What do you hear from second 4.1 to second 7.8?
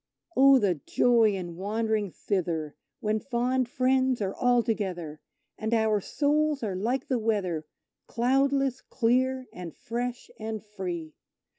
are all together And our souls are like the weather